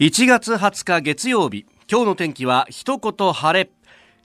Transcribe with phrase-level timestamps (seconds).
[0.00, 3.70] 1月20日月曜日今日の天気は一言晴れ。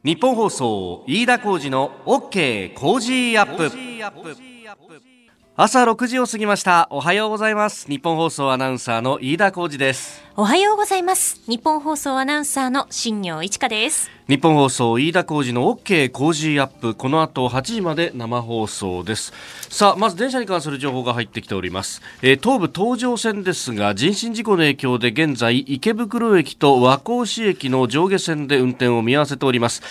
[0.06, 5.15] ニッポン放送飯田浩司の OK Cozy Up。
[5.58, 6.90] 朝6時を過ぎました。
[6.90, 7.88] おはようございます。
[7.88, 10.22] ニッポン放送アナウンサーの飯田浩司です。
[10.36, 11.40] おはようございます。
[11.48, 14.12] ニッポン放送アナウンサーの新行市佳です。
[14.28, 16.94] ニッポン放送飯田浩司の OK Cozy Up。
[16.94, 19.32] この後8時まで生放送です。
[19.70, 29.82] さあまず電車に関する情報が入ってきております、えー、東武東上線ですが人身事故の影響で現在池袋駅と和光市駅の上下線で運転を見合わせております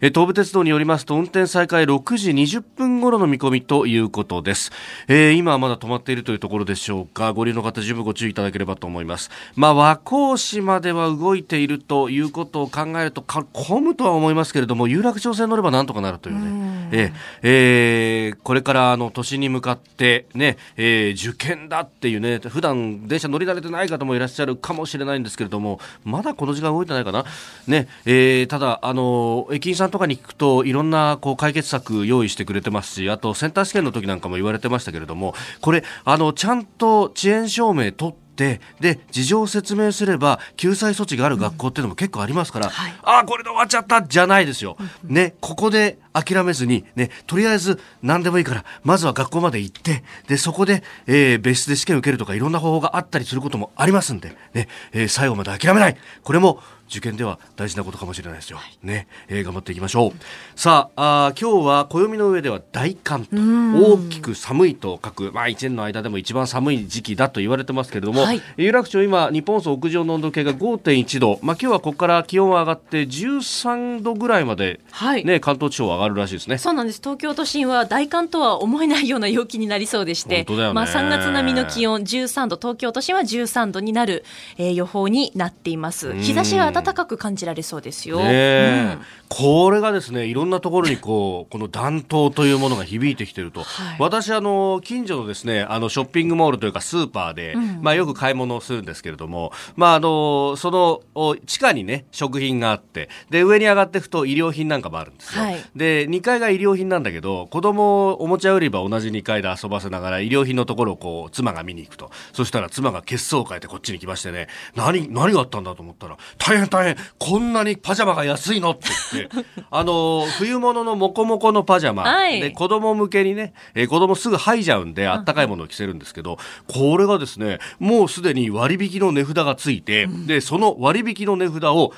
[0.00, 4.70] 東武鉄道によりますと運転再開6時20分頃の見込みということです、
[5.08, 7.32] えー、今はまだ止まっているというところでしょうか。
[7.32, 9.30] ご利用の方十分ご注意いただければと思います。
[9.54, 16.88] まあ和光市までは動いているということを考えると混むとは思いますけれども有楽町線乗ればなんとかなるというね。
[16.92, 27.24] えー、えー、これからあの都心に向かってね、えー、受験だっていうね普段電車乗り慣れてない方もいらっしゃるかもしれないんですけれどもまだこの時間動いてないかな。
[27.66, 55.96] ね、えー、ただあの駅員さんさんとかに聞くといろんなこう解決策用意してくれてますしあとセンター試験の時なんかも言われてましたけれどもこれあのちゃんと遅延証明取ってで事情を説明すれば救済措置がある学校っていうのも結構ありますから、うんはい、ああこれで終わっちゃったじゃないですよ、ね、ここで諦めずに、ね、とりあえず何でもいいからまずは学校まで行ってでそこで、えー、別室で試験受けるとかいろんな方法があったりすることもありますんで、ねえー、最後まで諦めない。
[56.22, 58.58] これも受験では大事なことかもしれないですよ。
[58.82, 60.12] ね、えー、頑張っていきましょう。
[60.58, 76.58] さあ、あ今日は暦の上では大寒と大きく寒いと書く、まあ一年の間でも一番寒い時期だと言われてますけれども、はい、有楽町今日本層屋上の温度計が5.1度、まあ今日はここから気温が上がって13度ぐらいまで、はい、ね関東地方上がるらしいですね。
[76.58, 77.00] そうなんです。
[77.00, 84.24] 東京都心は大寒とは思えないような陽気になりそうでして、ね、まあ3月並みの気温13度、東京都心は13度になる、
[84.58, 86.14] えー、予報になっています。
[86.14, 88.18] 日差しは暖かく感じられそうですよ。
[88.18, 101.02] ねうん、これがですねいろんなところにこう この暖冬というものが響いてきてると、はい、私あの近所のですねあのショッピングモールというかスーパーで、うん、まあよく買い物をするんですけれども、まああのその
[101.46, 105.42] 地下にね食品があってで上に上がっていくと医療品なんかもあるんですよ。
[105.42, 112.10] はい、で2階が医療品なんだけど子供おもちゃ売り場同じ2階で遊ばせながら医療品のところをこう妻が見に行くと。
[112.32, 126.38] そしたら妻が血相を変えてこっちに来ましてね何何があったんだと思ったら大変大変こんなにパジャマが安いのって言って、 あの、冬物のモコモコのパジャマ、はい、で子供向けにね、えー、子供すぐ吐いちゃうんで、あったかいものを着せるんですけど、
[126.68, 131.92] これがですね、もうすでに割引の値札がついて、うん、で、その割引の値札を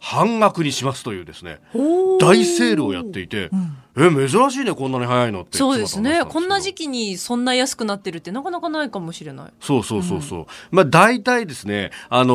[0.00, 1.60] 半額にしますというですね、
[2.20, 3.76] 大セールをやっていて、うん。
[4.00, 6.24] え珍しいねこんなに早いのってそうですね。
[6.24, 9.52] こんな時期にそんな安くなってるってなかなかないかもしれない。
[9.58, 12.34] そうそうそうそう、うん、まあ大体ですねあの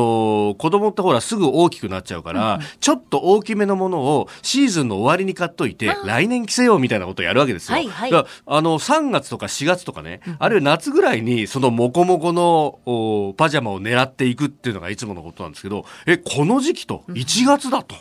[0.50, 15.54] ー、子供ってほらすぐ大きくなっちゃうから、うん、ちょっと大きめのものをシーズンの終わりに買っといて来年着せようみたいなことをやるわけですよ、はいはい、だあの3月とか4月とかね、うん、あるいは夏ぐらいにそのモコモコのおパジャマを狙っていくっていうのがいつものことなん。
[15.54, 17.94] ですけどえこの時期と1月だと。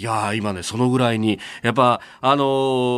[0.00, 2.44] いや今ね、そのぐらいに、やっぱ、あの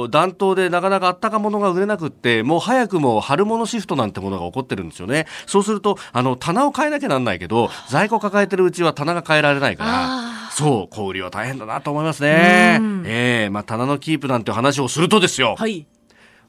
[0.06, 5.27] ー、暖冬でなかなかあったかものが売れなくって、もう早くも春物シフトなんてものが起こってるんですよね。
[5.47, 12.79] そうすると、あの、棚を変えなきゃなんないけど、在庫抱えてるうちは棚が変えられないから、そう、小売りは大変だなと思いますね。
[13.05, 15.56] ええー、まあ、棚のキープなんて話をするとですよ。
[15.59, 15.87] はい。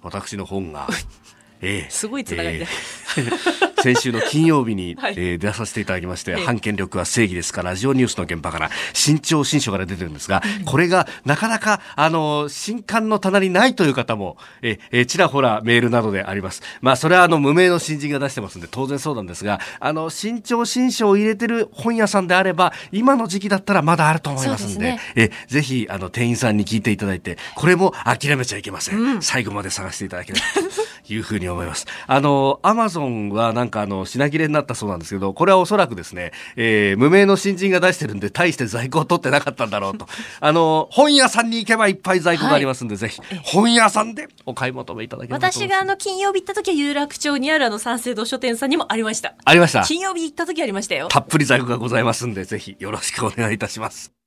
[0.04, 0.88] 私の本が、
[1.64, 1.88] ええ。
[1.88, 2.66] ー、すごいつながりで。
[2.66, 16.62] えー 先週の金曜日に、はい、えー、出させていただきまして、反権力は正義ですかラジオニュースの現場から新潮新書から出てるんですが、これがなかなか、あの、新刊の棚にないという方も、えー、ちらほらメールなどであります。
[16.82, 29.00] まあ、それはあの、無名の新人が出してますんで、当然そうなんですが、あの、新潮新書を入れてる本屋さんであれば、今の時期だったらまだあると思いますんで、でね、えぜひ、あの、店員さんに聞いていただいて、これも諦めちゃいけません。
[29.00, 30.46] うん、最後まで探していただければ。
[30.62, 31.86] と いうふうに思います。
[32.08, 40.08] あの、アマゾンはなんかあの、品切れになったそうなんですけど、これはおそらくですね、えー、無名の新人が出してるんで、大して在庫を取ってなかったんだろうと。
[40.40, 49.36] あの、本屋さんに行けばいっぱい在庫がありますんで、はい、ぜひ、本屋さんでお買い求めいただければ私があの、金曜日行った時は有楽町にあるあの、三省堂書店さんにもありました。
[49.44, 49.84] ありました。
[49.84, 51.08] 金曜日行った時ありましたよ。
[51.10, 54.23] たっぷり在庫がございますんで、ぜひよろしくお願いいたします。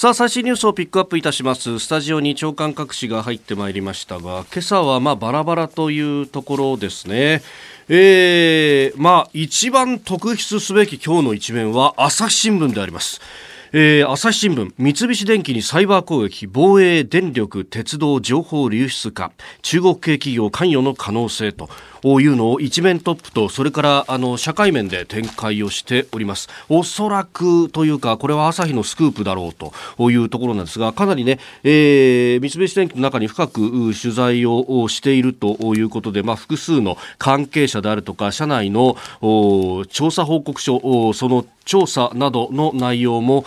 [0.00, 1.78] さあ最新ニュースをピックアップいたします。
[1.78, 7.42] スタジオに長官各紙が入ってまいりましたが今朝はまあバラバラというところですね。
[7.90, 13.20] えー、まあ一番特筆すべき今日の一面は朝日新聞であります。
[13.74, 19.32] えー、朝日新聞三菱電機にサイバー攻撃防衛電力鉄道情報流出か。
[19.60, 21.68] 中国系企業関与の可能性と。
[22.04, 26.48] いうのを一面トップとそれからあの社会面で展開をしております。
[26.68, 43.44] おそらくというかこれは朝日のスクープだろうというところなんですがかなりね、えー、三菱電機の中に深く取材をしているということで、まあ、複数の関係者であるとか社内の調査報告書その調査などの内容も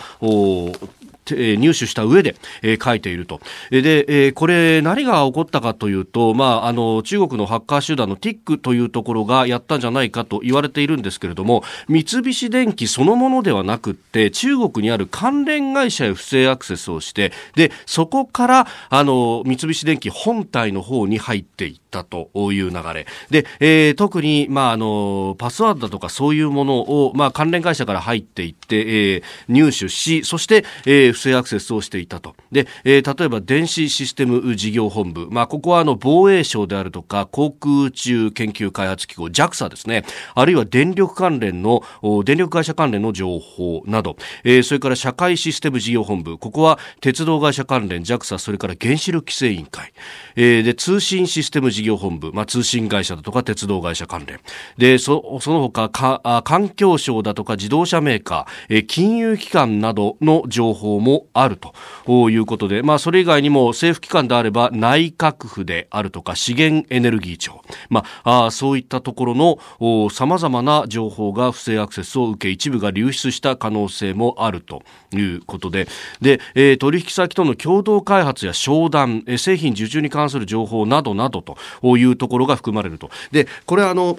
[1.32, 3.40] 入手した上で、え、書いていると。
[3.70, 21.84] で、え、これ何が起こったかというと、まあ、あの、中国のハッカー集団の TIC というところがやったんじゃないかと言われているんですけれども、三菱電機そのものではなくって、中国にある関連会社へ不正アクセスをして、で、そこから、あの、三菱電機本体の方に入っていった。
[22.02, 32.34] という流れで、えー、特に、まあ、あのパスワードだとかそういうものを、まあ、関連会社から入っていって、えー、入手しそして、えー、不正アクセスをしていたと。
[32.52, 40.04] で、えー、例えば電子システム事業本部、まあ、ここはあの防衛省であるとか航空宇宙研究開発機構 JAXA ですね。
[40.34, 41.82] あるいは電力関連の
[42.24, 46.38] 電力会社関連の情報など、えー、それから社会システム事業本部。
[46.38, 49.92] ここは鉄道会社関連 JAXA それから原子力規制委員会、
[50.36, 54.40] えー、で通信システム事業本部、まあ、通信会社だとか鉄道会社関連。
[54.76, 75.86] でそその他か環境省だとか自動車メーカー、えー、金融機関などの情報ももあるということで、まあ、それ以外にも政府機関であれば内閣府であるとか資源エネルギー庁、まあ、あそういったところのさまざまな情報が不正アクセスを受け一部が流出した可能性もあるということで
[76.20, 81.56] で、えー、取引先との共同開発や商談、えー、製品受注に関する情報などなどと
[81.96, 83.10] いうところが含まれると。
[83.30, 84.18] でこれあの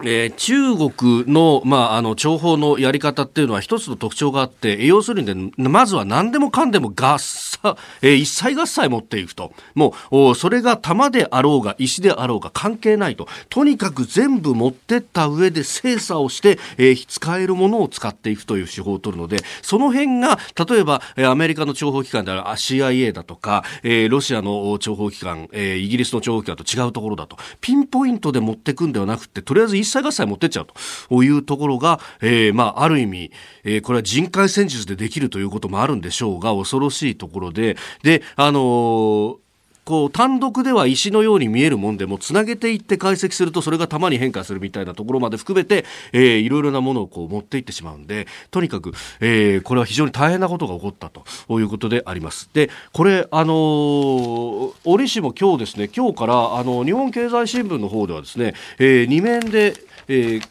[0.00, 9.52] えー、中国の,、まあ、あの情報のやり方っていうのは一つの特徴があって要するに、ね、まずは何でもかんでも合さ、えー、一切合切持っていくと。
[9.74, 13.28] もうそれが玉であろうが石であろうが関係ないと。
[13.50, 27.36] とにかく全部持ってった上で精査をして、えー、使えるものを使っていくという手法を取るのでその辺が例えばアメリカの諜報機関である CIA だとか、えー、ロシアの諜報機関、えー、イギリスの諜報機関と違うところだと。
[27.60, 30.66] ピンポイントで持っていくんではなくてとりあえず一切合切持ってっちゃう
[31.08, 33.32] というところが、えー、まあ、ある意味、
[33.64, 39.36] えー、これは人海戦術でできるということもあるんでしょうが、恐ろしいところで、で、あのー
[39.84, 52.48] こう単独では石のように見えるもんでもつなげていって解析するとそれが弾に変化するみたいなところまで含めて、えー、いろいろなものをこう持っていってしまうんでとにかく、えー、これは非常に大変なことが起こったということであります。
[52.52, 59.74] でこれあのー、折しも今日ですね今日からあの日本経済新聞の方ではですね、えー、2面で、
[60.06, 60.42] えー、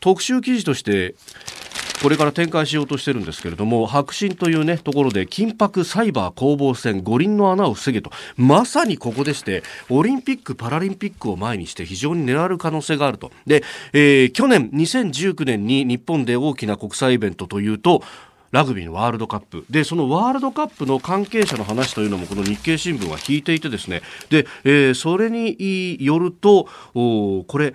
[0.00, 1.14] 特集記事として
[2.02, 8.10] これから展開しようとしてるんですけれども白真というねところで緊迫サイバー攻防戦五輪の穴を防げと。
[8.36, 13.32] まさにここでしてオリンピック・パラリンピックを前にして非常に狙われる可能性があると。
[13.46, 18.02] で、えー、去年2019年に日本で大きな国際イベントというと
[18.50, 19.64] ラグビーのワールドカップ。
[19.68, 24.02] でそのワールドカップの関係者の話というのもこの日経新聞は聞いていてですね。
[24.30, 27.74] で、えー、それによるとこれ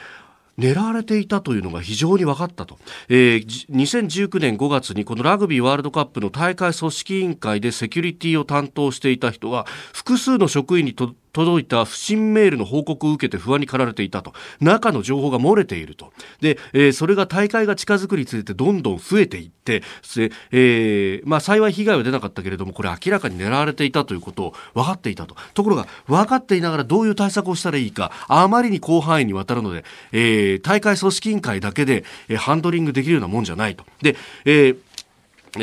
[0.57, 2.77] 狙われていたというのが非常に分かったと、
[3.09, 14.33] えー、2019年5月にこのラグビーワールドカップの大会組織委員会でセキュリティを担当していた人は複数の職員にと届いた不審メールの報告を受けて不安に駆られていたと。
[14.61, 16.13] 中の情報が漏れていると。
[16.39, 19.81] で、えー、それが大会が近づくにつれてどんどん増えていって
[20.51, 25.35] えー、まあ、幸い被害は出なかったけれどもこれ明らかに狙われていたということを分かっていたと。
[25.53, 33.85] ところが分かっていながらどういう対策をしたらいいかあまりに広範囲にわたるので、えー、大会組織委員会だけで、えハンドリングできるようなもんじゃないと。
[34.01, 34.77] で、えー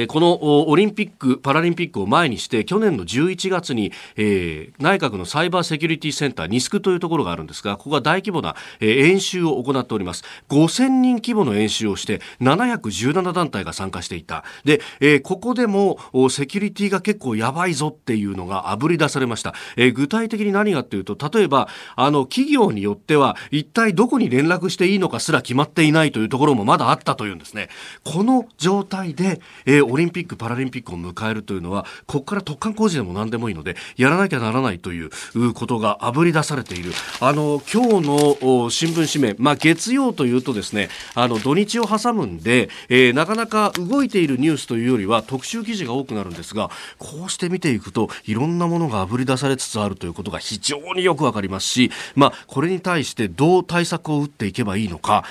[0.06, 10.22] このオリンピック・パラリンピックを前にして去年の11月に、えー、内閣のサイバーセキュリティセンターニスクというところがあるんですがここが大規模な、えー、演習を行っております。
[10.48, 14.44] 5000人規模の演習をして717団体が参加していた。
[14.64, 15.98] で、えー、ここでも
[16.30, 21.66] セキュリティが結構やばいぞっていうのがあぶり出されました、えー、具体的に何かというと例えば
[21.96, 27.68] あの企業によっては一体どこに連絡していいのかすら決まっていないというところもまだあったというんですね。
[28.04, 35.10] この状態で、えーオリンピック・パラリンピックを迎えるというのはここから突貫工事でも何でもいいのでやらなきゃならないという
[35.54, 36.92] ことがあぶり出されている。
[37.20, 55.24] あの今日の新聞紙面、まあ、月曜というとですねあの土日を挟むんで、えー、なかなか動いているニュースというよりは特集記事が多くなるんですがこうして見ていくといろんなものがあぶり出されつつあるということが非常によくわかりますし、まあ、これに対してどう対策を打っていけばいいのか、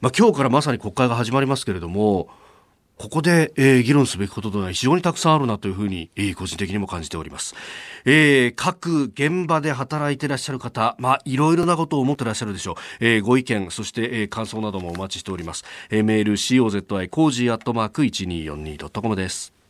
[0.00, 2.28] まあ、今日からまさに国会が始まりますけれども
[2.96, 7.54] ここで、えー、議論すべきことというのは非常にたくさんあるなというふうに、えー、個人的にも感じております。
[8.04, 12.74] えー、各現場で働いていらっしゃる方、まあ、いろいろなことを思ってらっしゃるでしょう。
[13.00, 15.64] えー、ご意見、そして、えー、感想などもお待ちしております。
[15.90, 19.63] えー、メール、 cozy コージーアットマーク 1242.com です。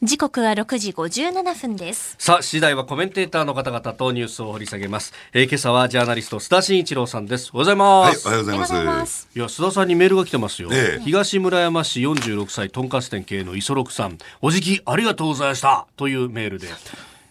[0.00, 2.14] 時刻は6時57分です。
[2.20, 7.50] さあ次第はコメンテーターの方々とニュースを掘り下げます、えー、今朝はジャーナリスト須田慎一郎さんです。
[7.52, 9.28] おはようございます、はい、おはようございます。
[9.34, 14.18] いや須田さんにメールが来てますよ、ええ、東村山市46歳とんかつ店経営の磯六さん。
[14.40, 15.88] お辞儀ありがとうございました。
[15.96, 16.68] というメールで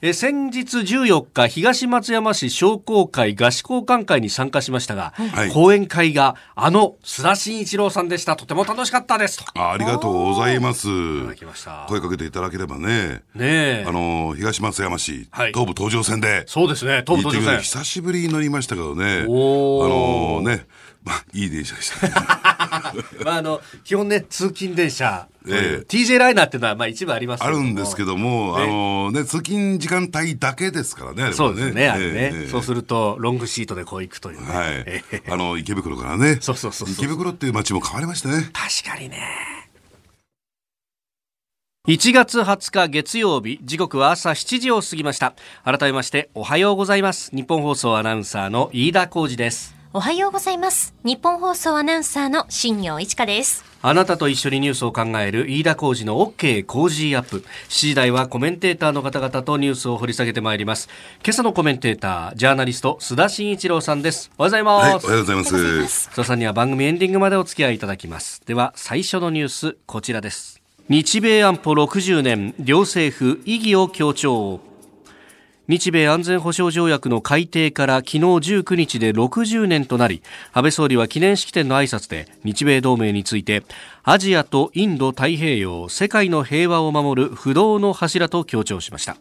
[0.01, 8.35] え先日14日東松山市商工会合宿交換会に参加しましたが、はい、講演会があの須田慎一郎さんでした。
[8.35, 9.43] とても楽しかったです。
[9.55, 10.87] あありがとうございます。
[11.87, 13.23] 声かけていただければね。
[13.33, 17.03] ねあの東松山市、はい、東武東上線でそうですね。
[17.07, 17.61] 東武東上線。
[17.61, 19.21] 久しぶりに乗りましたけどね。
[19.21, 20.67] あのね
[21.07, 22.13] まあ、いい電車でした、ね、
[23.23, 25.27] まあ、あの、基本ね、通勤電車。
[25.49, 34.45] えー、TJ ライナーっていうのは、まあ、一部ありますあるんですけども、ね、あのね、通勤時間帯だけですからね、そうですね、あれね、えー、そうすると、ロングシートでこう行くというね。
[34.45, 35.31] はい。
[35.31, 36.39] あの、池袋からね。
[36.41, 38.49] そうそうそう池袋っていう街も変わりましたね。
[38.51, 39.57] 確かにね。
[41.87, 50.93] 1月20日月曜日時刻は朝7時を過ぎました改めましておはようございます日本放送アナウンサーの飯田浩二ですおはようございます。
[51.03, 53.65] 日本放送アナウンサーの新業一華です。
[53.81, 57.39] あなたと一緒にニュースを考える飯田浩二の OK 工事アップ。
[57.39, 60.87] 7時台はコメンテーターの方々とニュースを掘り下げてまいります。
[61.23, 64.29] 今朝のコメンテーター、ジャーナリスト、須田慎一郎さんです。
[64.37, 64.83] おはようございます。
[64.83, 65.43] はい、おはようございま
[65.89, 66.09] す。
[66.11, 68.43] 須田さんには番組エンディングまでお付き合いいただきます。
[68.45, 70.61] では、最初のニュース、こちらです。
[70.89, 74.61] 日米安保60年、両政府意義を強調。
[75.67, 83.63] 日米安全保障条約の改定から昨日19日で60年となり安倍総理は記念式典の挨拶で日米同盟について
[84.03, 89.17] アジアとインド太平洋世界の平和を守る不動の柱と強調しました。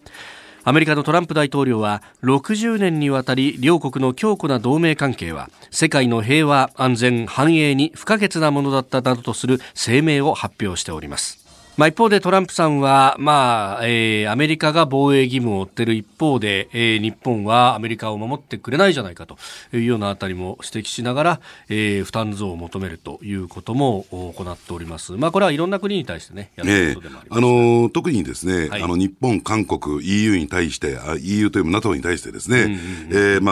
[0.62, 11.45] アメリカのトランプ大統領は60年にわたり両国の強固な同盟関係は世界の平和安全繁栄に不可欠なものだったなどとする声明を発表しております。
[11.76, 19.36] まあ、一方でトランプさんは、まあえー、アメリカが防衛義務を負っている一方で、えー、日本はアメリカを守ってくれないじゃないかと
[19.74, 25.12] いうようなあたりも指摘しながら、えー、負担増を求めるということも行っております。
[25.12, 27.52] まあ、これはいろんな国に対してね、やることでもあります、ね、あ
[27.82, 32.78] の特にですね、はい、あの日本、韓国、EU に対して、EU という NATO に対してですね、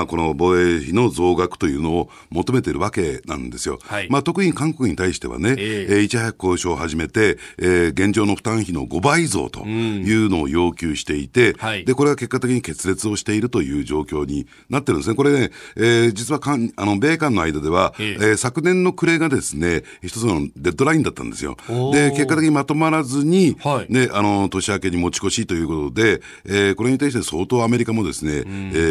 [0.08, 3.78] この防衛費の増額というのを求めているわけなんですよ。
[3.82, 15.16] はい、まあ、特に韓国に対してはね、えー、いち早く交渉を始めて、えー、現状の負担費の5倍増というのを要求していて、うんはい、で、これは結果的に決裂をしているという状況になってるんですね。
[15.16, 21.56] これね、えー、実はかんあの米韓の間では、えー、えー、昨年の暮れがですね、一つのデッドラインだったんですよ。
[21.92, 28.40] で、結果的にまとまらずに、はい、ね、あの、年明けに持ち越しということで、えー、これに対して相当アメリカもですね、え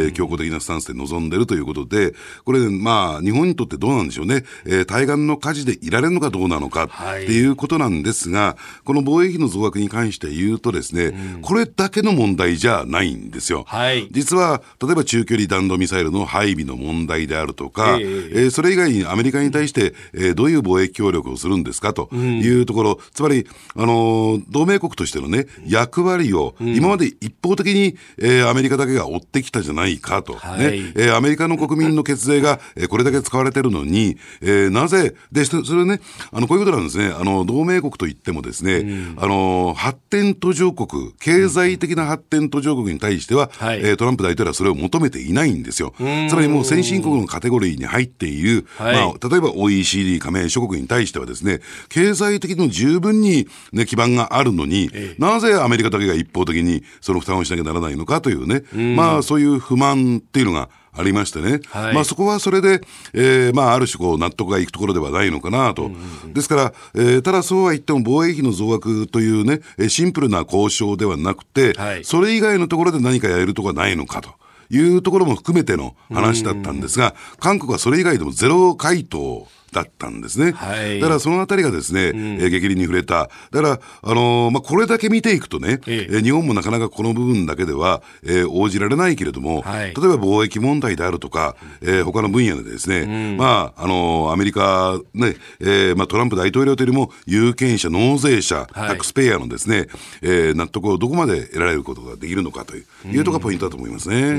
[0.07, 2.13] ー、強硬的なスタンスで臨んでるということで、
[2.43, 4.43] これ、まあ、日本にとってどうなんでしょうね。
[4.65, 7.43] えー、対岸の火事でいられるのかどうなのかってい。
[7.47, 11.05] うことなんですが、この防衛費の増額に関して言うとですね、
[11.35, 13.63] うん、これだけの問題じゃないんですよ。
[13.67, 30.33] はい、実は、例えば中距離弾道ミサイルの配備の問題であるとか、えー、えー、それ以外にアメリカに対して、えー、どういう貿易協力をするんですかというところ、うん、つまり、あのー、同盟国としてのね、役割を、今まで一方的に、えー、アメリカだけが追ってきたじゃないかと。
[30.33, 35.99] はい、ね、えー、アメリカの国民の血税が、 えー、これだけ使われてるのに、えー、なぜ、で、それね、
[36.31, 37.13] あの、こういうことなんですね。
[37.15, 45.93] あの、同盟国といってもですね、うん、あの、発展途上国、経済的な発展途上国に対しては、はい、えー、トランプ大統領はそれを求めていないんですよ。
[45.97, 58.63] つまりもう先進国のカテゴリーに入っている、はい、まあ、例えば OECD 加盟諸国に対してはですね、経済的にも十分に、ね、基盤があるのに、ええ、なぜアメリカだけが一方的にその負担をしなきゃならないのかというね、
[58.95, 62.81] まあそういう不満っていうのが、ありましてね、はい、まあそこはそれで、
[63.13, 65.85] えー、まあある種こう納得がいくところではないのかなと。
[65.85, 74.29] うんうんうん、ですから、えー、ただそうは言っても防衛費の増額というね、シンプルな交渉ではなくて、はい、それ以外のところで何かやれるところはないのかと。
[74.69, 80.53] いうところも含めての話だったんですが、韓国はそれ以外でもゼロ回答だったんですね。
[80.53, 83.29] はい、だからそのあたりがですね、うん、えー、激励に触れた。
[83.51, 86.21] だから、あのー、まあ、これだけ見ていくとね、ええ。
[86.21, 99.87] 日本もなかなかこの部分だけでは、えー、応じられないけれども、はい、例えば貿易問題であるとか、えー、他の分野でですね、うん、まあ、あのー、アメリカ、ね、えー、まあ、トランプ大統領というよりも、有権者、納税者、タックスペイヤーのですね、
[100.21, 104.21] えー、納得をどこまで得られることができるのかという、うん、いうところがポイントだと思いますね。
[104.21, 104.31] う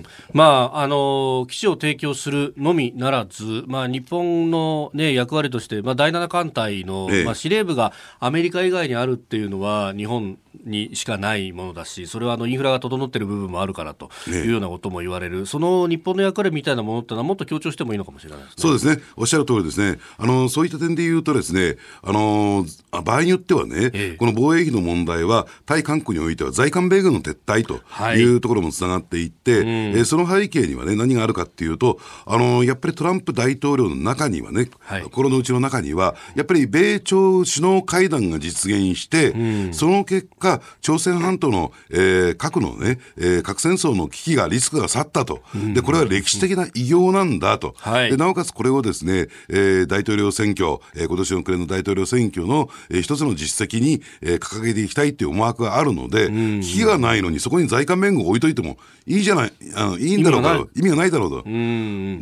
[0.00, 0.02] ん。
[0.32, 18.54] まあ、あのー、基地を提供するのみならず、まあ、日本のの、ね、役割として、まあ、第7艦隊の、まあ、司令部がアメリカ以外にあるっていうのは日本にしかないものだしそれはあのインフラが整っている部分もあるからというようなことも言われる、その日本の役割みたいなものってのはもっと強調してもいいのかもしれないですね。
[18.58, 19.02] そうですね。
[19.16, 19.98] おっしゃる通りですね。
[20.16, 22.64] あのそういった点で言うとですねあの
[23.04, 27.80] 場合によってはね、ええ、この防衛費の問題は対韓国においては在韓米軍の撤退と
[28.16, 28.24] い。
[28.24, 56.28] うところもつながっていって、はい、えー、その背景にはね何があるかっていうとあのやっぱりトランプ大統領の中にはね、はい、心の内の中にはやっぱり米朝首脳会談が実現して、うん、その結果朝鮮半島の、えー、核のね、えー、核戦争の危機がリスクが去ったと、うん、でこれは歴史的な偉業なんだと、はい、でなおかつこれをですね、えー、大統領選挙、えー、今年の暮れの大統領選挙の、えー、一つの実績に、えー、掲げていきたいっていう思惑があるので、
[56.60, 61.14] 危機がないのにそこに在韓弁護を置いといてもいいじゃない、あのいいんだろうか意味がない。
[61.14, 61.36] だろうと。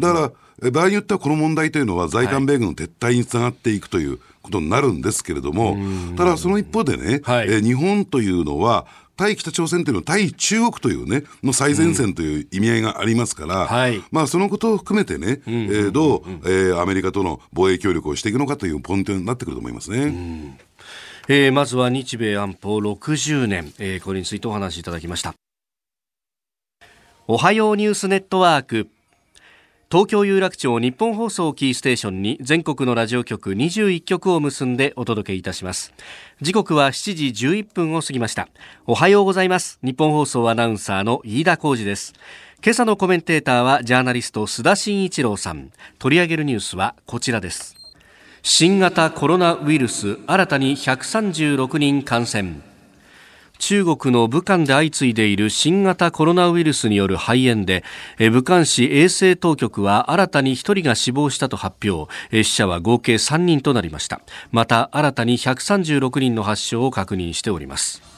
[0.01, 0.33] だから
[0.71, 5.77] 場合によってはこの問題というのは在韓米軍の撤退につながっていくということになるんですけれども、
[6.17, 19.99] ただその一方でね、はい、え日本というのは、対北朝鮮というのは対中国というね、の最前線という意味合いがありますから、うんはい、まあそのことを含めてね、えー、どう、えー、アメリカとの防衛協力をしていくのかというポイントになってくると思いますね。
[20.05, 20.59] うん。
[21.29, 25.35] えー、まずは日米安保60年、えー、これについてお話しいただきました。
[27.29, 28.89] おはようニュースネットワーク
[29.93, 35.93] 東京有楽町日本放送キーステーションに全国のラジオ局21局を結んでお届けいたします。
[36.41, 38.49] 時刻は7時11分を過ぎました。
[38.87, 39.79] おはようございます。
[39.83, 42.15] 日本放送アナウンサーの飯田浩二です。
[42.65, 45.71] 今朝のコメンテーターはジャーナリスト須田慎一郎さん。
[45.99, 47.77] 取り上げるニュースはこちらです。
[48.41, 52.72] 新型コロナウイルス新たに136人感染。
[53.63, 57.85] 中国の武漢で相次いでいる新型コロナウイルスによる肺炎で
[58.19, 62.13] 武漢市衛生当局は新たに1人が死亡したと発表。
[62.43, 64.21] 死者は合計3人となりました。
[64.51, 68.12] また新たに136人の発症を確認しております。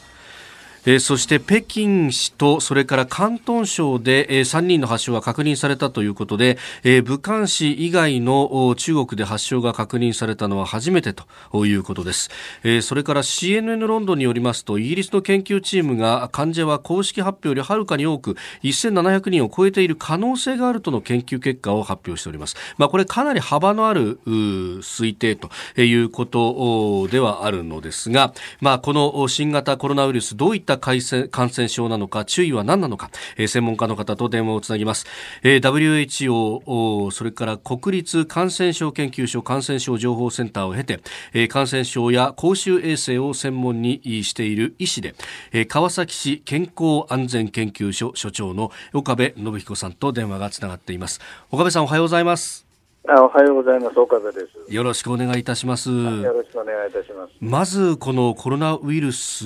[0.86, 12.30] えー、そして北京市とそれから広東省で、えー、3人の発症が確認されたということで、えー、武漢市以外の中国で発症が確認されたのは初めてということです、
[12.62, 35.06] えー、それから CNN ロンドンによりますとイギリスの研究チームが患者は公式発表よりはるかに多く1700人を超えている可能性があるとの研究結果を発表しております、まあ、これかなり幅のある推定ということではあるのですが、まあ、この新型コロナウイルスどういったた感染症なのか注意は何なのか、えー、専門家の方と電話をつなぎます、
[35.42, 41.00] えー、WHO それから国立感染症研究所感染症情報センターを経て、
[41.32, 45.14] えー、感染症や公衆衛生を専門にしている医師で、
[45.52, 51.20] えー、川崎市健康安全研究所所長の岡部信彦さんと電話がつながっています。
[51.50, 52.63] 岡部さんおはようございます。
[53.06, 53.98] あおはようございます。
[53.98, 54.74] 岡部です。
[54.74, 55.90] よろしくお願いいたします。
[55.90, 57.32] よろしくお願いいたします。
[57.38, 59.44] まず、このコロナウイルス、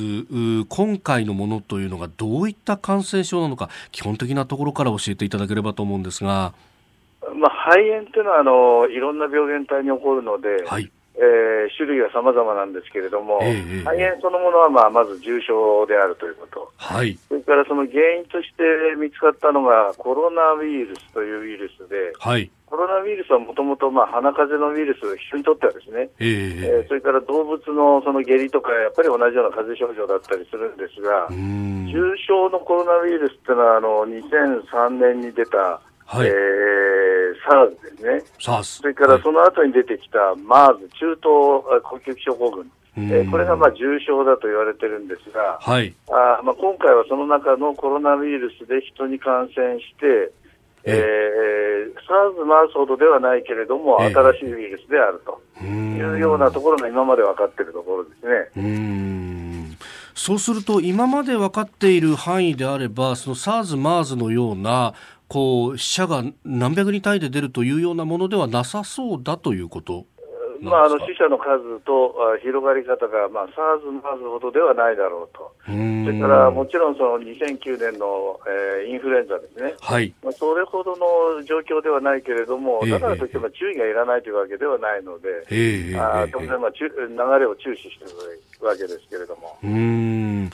[0.68, 6.52] 今回のものというのがどういった感染症なのか、基本的なところから教えていただければと思うんですが。
[7.34, 18.62] まあ、肺炎というのはあの、いろんな病原体に起こるので、はい、えー、種類は様々なんですけれども、えー、肺炎そのものは、まあ、まず重症であるということ、はい、それからその原因として
[18.96, 38.22] 見つかったのがコロナウイルスというウイルスで、はい、コロナウイルスはもともと鼻風邪のウイルス、人にとってはですね、えー、えー、それから動物のその下痢とか、やっぱり同じような風邪症状だったりするんですが、重症のコロナウイルスっていうのは、あの2003年に出た、はい、えー、SARS ですね。
[38.80, 41.24] それからその後に出てきた MERS、中東
[41.82, 42.70] 呼吸器症候群。
[42.98, 45.94] えー、これがまあ重症だと言われてるんですが、はい。
[46.10, 50.32] あまあ、今回はその中のコロナウイルスで人に感染して、
[50.88, 58.62] えー、SARS、m a r ほどではないけれども、新しいウイルスであるというようなところが今まで分かっているところですね。
[58.62, 59.74] う
[60.14, 64.94] そうすると、今まで分かっている範囲であれば、その SARS、MERS のような
[65.28, 70.06] こう死者が何百人単位で出るというようなものではなさそうだということ
[70.60, 80.12] まあ、あの死者の数と広がり方が、まあ、SARS、MARS ほどではないだろうと、それからもちろんその2009年の、えー、インフルエンザですね、はい。
[80.22, 86.88] まあ、それほどの状況ではないけれども、だからといっても注意がいらないというわけではないので、えー、あ当然、まあ、流
[87.38, 88.08] れを注視してい
[88.60, 89.58] るわけですけれども。
[89.62, 90.50] うん。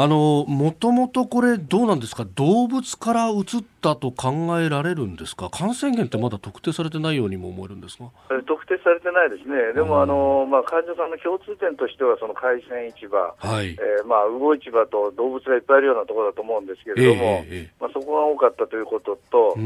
[0.00, 3.44] あのもともとこれ、どうなんですか、動物から移っ
[3.80, 8.06] たと考えられるんですか、感染源ってまだ特定されてないようにも思えるんですが
[8.46, 13.72] 特定されてないですね、でも、あのまあ、患者さんの共通点としては、その海鮮市場、はい。
[13.72, 19.64] えーまあ、魚市場と動物がいっぱいあるようなところだと思うんですけれども、えーえー、まあ、そこが多かったということと、その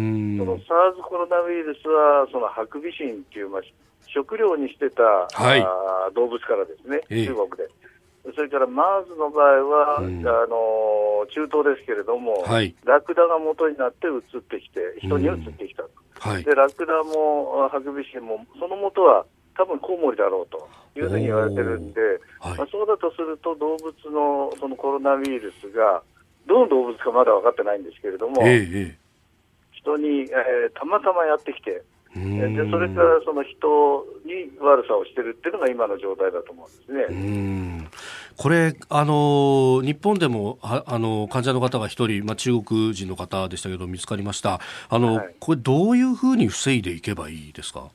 [0.59, 3.63] SARS コロナウイルスは、そのハクビシンっていう、まあ、
[4.07, 7.67] 食料にしてた、はい、あ動物からですね、え中国で。
[8.37, 15.91] それから MERS の場合は、うん、あの中東ですけれども、はい、ラクダが元になって移ってきて、人に移ってきたと、
[16.27, 16.33] うん。
[16.33, 22.01] はい、でラクダもハクビシンも、その元は多分コウモリだろうというふうに言われてるんで、
[22.41, 26.03] はい、まあ、そうだとすると、動物のそのコロナウイルスが、
[26.47, 28.97] どの動物かまだ分かってないんですけれども、ええ、
[29.73, 31.83] 人に、えー、たまたまやってきて、
[32.15, 37.89] でそれからその人に悪さをしてるっていうのが今の状態だと思うんですね。
[38.37, 44.61] これ、あの日本でもあの患者の方が一人、まあ、中国人の方でしたけど見つかりました。
[44.91, 47.89] あの、はい、これどういうふうに防いでいけばいいですか？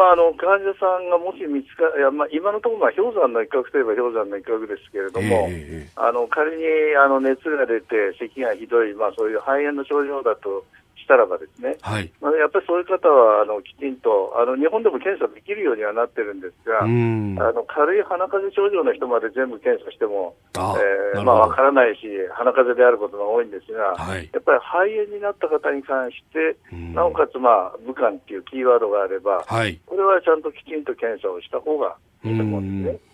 [0.00, 6.64] まあ、あの患者さんがもし見つかいや、まあ、今のところ、氷山の一角といえば氷山の一角ですけれども、えー、あの仮に
[6.96, 10.64] あの熱が出て、咳がひどい、まあ、そういう肺炎の症状だと
[11.10, 26.54] したらばですね、はい、まあ、やっぱりそういう方はあのきちんとあの日本でも検査できるようにはなってるんですが、あの軽い鼻風邪症状の人まで全部検査しても、あえー、まあ、わからないし、鼻風邪であることが多いんですが、はい、やっぱり肺炎になった方に関して、
[26.94, 33.09] なおかつ、まあ、武漢っていうキーワードがあれば、はい、これはちゃんときちんと検査をした方がいいと思うんですね。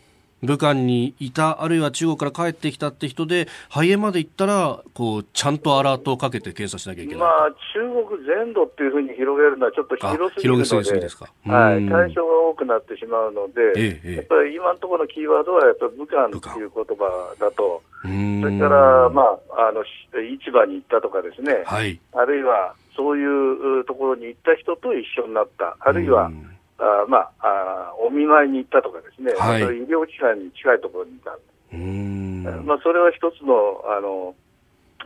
[0.46, 7.20] 武漢にいた、あるいは中国から帰ってきたって人で、肺炎まで行ったら、こう、ちゃんとアラートをかけて検査しなきゃいけない。
[7.20, 26.30] まあ、中国全土っていうふうに広げるのはちょっと広すぎるので、広げすぎはい、対象が多くなってしまうので、ええ、やっぱり今のところのキーワードは、やっぱり武漢っていう言葉だと、それから、まあ、あの、市場に行ったとかですね、はい、あるいは、そういうところに行った人と一緒になった、あるいは、
[26.78, 31.36] あまああ、お見舞いに行ったとかですね、はい、医療機関に近いところにいた。
[32.64, 34.34] まあ、それは一つの、あの、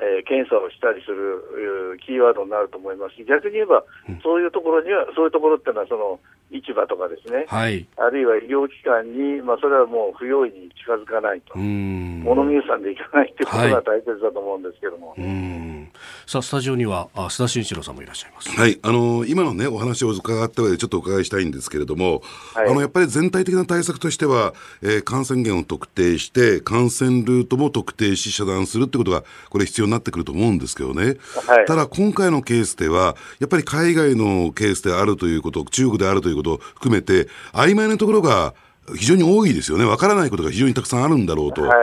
[0.00, 3.16] えー、検査をしたりするキーワードになると思います。
[3.16, 3.84] し、逆に言えば、
[4.22, 15.10] そういうところには、そういうところっていうのは、その、市場とかですね、はい、あるいは医療機関に、まあ、それはもう不用意に近づかないと、物見さんでいかないということが大切だと思うんですけども。
[15.10, 15.79] はい
[16.26, 18.50] さあスタジオにはあ須田慎一郎さんもいらっしゃいます。
[18.50, 22.22] はい、あの今のねお話を伺った上でちょっとお伺いしたいんですけれども、
[22.54, 31.16] はい、あのやっぱり全体的な対策としては、えー、感染源を特定して感染ルートも特定し遮断するってことがこれ必要になってくると思うんですけどね。
[31.46, 38.54] はい、ただ今回のケースではやっぱり海外のケースであるということ中国であるということを含めて曖昧なところが
[38.96, 39.84] 非常に多いですよね。
[39.84, 41.74] わからないことが非常にたくさんあるんだろうと思う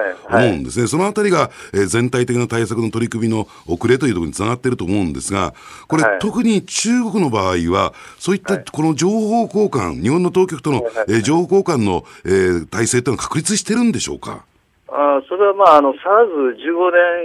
[0.51, 0.81] んですね。
[0.81, 5.53] はいはい、そのあたりが、えー、全体的な対策の取り組みの遅れというところにつながっていると思うんですが、
[5.87, 14.43] これ、はい、特に中国の場合は、そういったこの情報交換、日本の当局との、えー、情報交換の、えー、体制というのは確立してるんでしょうか？
[14.89, 16.55] あそれはまあ、あの、SARS15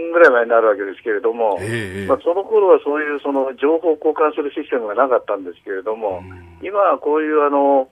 [0.03, 6.23] 年ぐらい前になるわけですけれども、えー、まあ、その頃はそういうその情報交換するシステムがなかったんですけれども、
[6.61, 7.89] 今はこういうあの、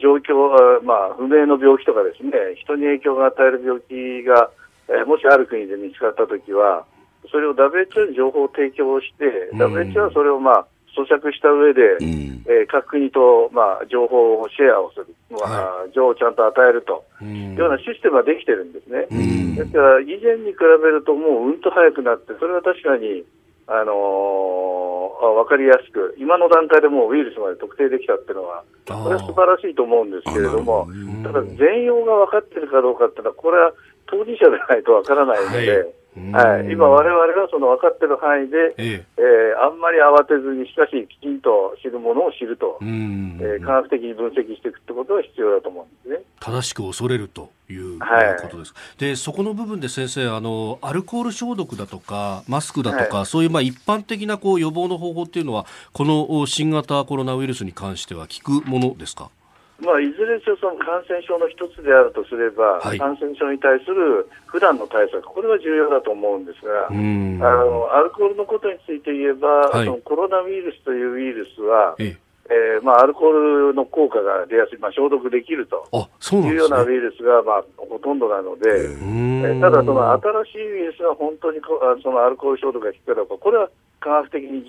[0.00, 4.50] 状況、まあ、不明の病気とかですね、人に影響が与える病気が、
[4.88, 6.84] えー、もしある国で見つかったときは、
[7.30, 19.06] それを WHO に情報を提供して、うん、WHO はそれをまあ、咀嚼した上で、うん、えー、各国と、まあ、情報をシェアをする、まあ、情報をちゃんと与えると、うん、いうようなシステムができてるんですね。
[19.10, 23.24] うん、ですから、以前に比べるともううんと早くなって、それは確かに、
[23.66, 30.88] あのー、分かりやすく、今の段階でもうウイルスまで特定できたっていうのは、これは素晴らしいと思うんですけれども、
[31.22, 33.72] ただ全容が分かってるかどうかっていうのは、これは
[34.06, 39.04] 当事者でないと分からないので、はいはい、今、われわれがその分かっている範囲で、ええ。
[39.18, 46.24] えー、あんまり慌てずに、しかしきちんと知るものを知ると、えー、科学的に分析していくってことは必要だと思うんですね。
[46.40, 48.06] 正しく恐れるというこ
[48.48, 59.30] とです、はい、でそこの部分で先生あの、アルコール消毒だとか、マスクだとか、はい、そういうまあ一般的なこう予防の方法っていうのは、この新型コロナウイルスに関しては、効くものですか？
[60.24, 72.24] ずれにせよその感染症の一つであるとすれば、はい、感染症に対する普段の対策、これは重要だと思うんですが、あのアルコールのことについて言えば、はい、そのコロナウイルスというウイルスは、ええ。
[72.48, 75.88] ーまあ、アルコールの効果が出やすい、まあ、消毒できると
[76.32, 81.60] いうようなウイルスが、まあ、ほとんどなので、えー、ただ、その新しいウイルスが本当に
[82.02, 84.60] そのアルコール消毒が効くかどうか、これは科学的に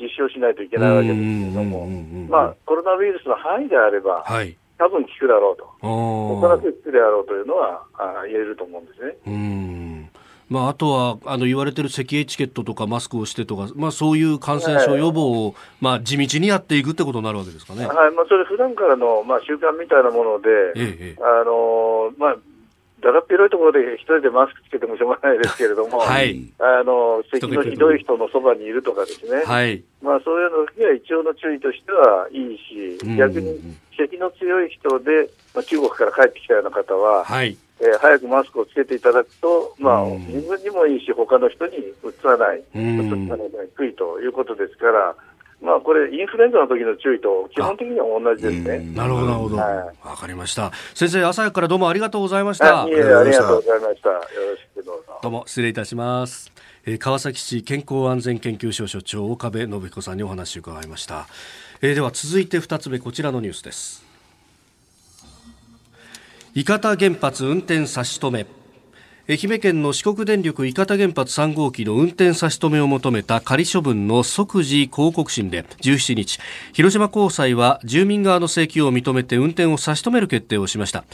[0.00, 1.86] 実証しないといけないわけですけれども、
[2.30, 9.16] まあ、コロナウイルスの範囲であれば、はい、多分効くだろうと、おそらく効くであろうというのはあ言えると思うんですね。
[9.26, 10.10] うん。
[10.50, 17.86] まあ、あとはあの言われてる咳エチケットとかマスクをしてとか、まあ、そういう感染症予防を、まあ、地道にやっていくってことになるわけですかね。
[17.86, 18.10] はい。
[18.12, 22.36] まあ、それ普段からの、まあ、習慣みたいなもので、ええ、あのまあ、
[23.04, 33.60] だらっ広いところで一人でマスクつけてもしょうがないですけれども、はい、あの咳のひどい人のそばにいるとかですね、はい、まあ、そういうのには一応の注意としてはいいし、逆に
[33.96, 45.14] 咳の強い人で、まあ、中国から帰ってきたような方は、はい、えー、早くマスクをつけていただくと、まあ、自分にもいいし、他の人にうつさない、うつさないにくいということですから、
[45.64, 48.92] まあ、これ、インフルエンザの時の注意と基本的には同じですね。
[48.94, 49.56] なるほど、なるほど。
[49.56, 50.72] わ、はい、かりました。
[50.94, 52.86] 先生、朝からどうもありがとうございました。
[52.86, 54.10] いえ、ありがとうございました。
[54.10, 55.18] よろしくどうぞ。
[55.22, 56.52] どうも、失礼いたします。
[56.86, 61.28] えー、川崎市健康安全研究所所長岡部信彦さんにお話を伺いました。
[61.84, 64.02] えー、では続いて2つ目こちらのニュースです。
[66.54, 68.46] 伊方原発運転差し止め。
[69.28, 76.38] 愛媛県の四国電力伊方原発3号機の運転差し止めを求めた仮処分の即時抗告審で17日
[76.72, 81.04] 広島高裁は住民側の請求を認めて運転を差し止める決定をしました。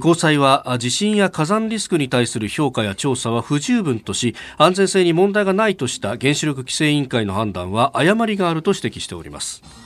[0.00, 9.85] 高裁は地震や火山リスクに対する評価や調査は不十分とし安全性に問題がないとした原子力規制委員会の判断は誤りがあると指摘しております。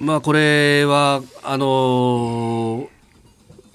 [0.00, 2.99] まあこれはあのー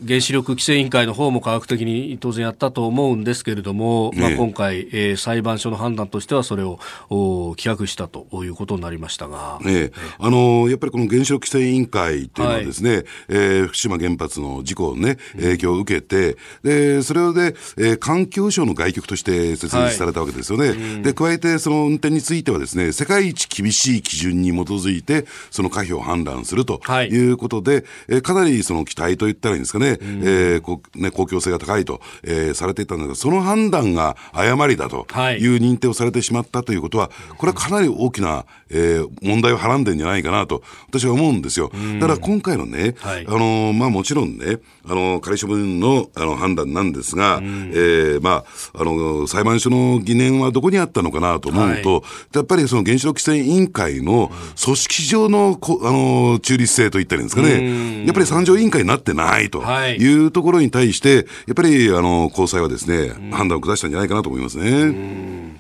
[0.04, 6.80] 原子力規制委員会の方も科学的に当然やったと思うんですけれども、ね、まあ、今回、えー、裁判所の判断としてはそれを
[7.10, 20.70] 棄却したということになりましたが、ね、あのやっぱりこの原子力規制委員会というのはですね、はい、えー、福島原発の事故をね、影響を受けて、でそれで、えー、環境省の外局として設立されたわけですよね。
[20.70, 26.80] はい、で加えて、その運転についてはですね、世界一厳しい基準に基づいて、その可否を判断すると
[27.10, 27.26] い。
[27.32, 35.38] うことで、はい、えー、かなりその期待といったらいいんですかね、ね、うん、えーこね、公共性が高いと、えー、されていたんだけど、その判断が誤りだとい。
[35.48, 41.72] う認定をされてしまったということは、これはかなり大きな、えー、問題をはらんでんじゃないかなと、私は思うんですよ。
[42.00, 48.44] だから今回のね、はい、あのまあもちろんね、あの仮処分のあの判断なんですが、えー、ま
[48.74, 52.02] あ、あの裁判所の疑念はどこにあったのかなと思うと、はい、
[52.36, 54.32] やっぱりその原子力規制委員会の
[54.64, 59.62] 組織上のこあの中立性といったらいいんですかね、やっぱり参上委員会になってないと。
[59.62, 59.98] はい。
[59.98, 61.22] いうところに対して、や
[61.52, 65.56] っぱりあの高裁はですね、判断を下したんじゃないかなと思いますね。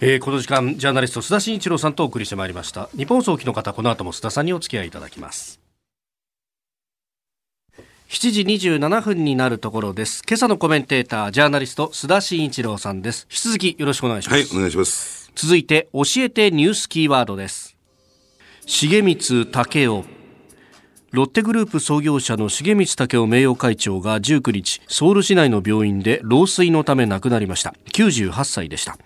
[0.00, 2.90] えー、この時間ジャーナリスト須田慎一郎さんとお送りしてまいりました。
[2.96, 5.55] 日本総期の方この後も須田さんにお付き合いいただきます
[8.08, 10.22] 7時27分になるところです。
[10.28, 13.26] 今朝のコメンテータージャーナリスト須田慎一郎さんです。
[13.28, 14.54] 引き続きよろしくお願いします。
[14.54, 15.32] はいお願いします。
[15.34, 17.76] 続いて教えてニュースキーワードです。
[18.64, 20.04] 重光武雄。
[21.10, 27.74] ロッテグループ創業者の重光武雄名誉会長が19日ソウル市内の病院で老衰のため亡くなりました。
[27.92, 28.98] 98歳でした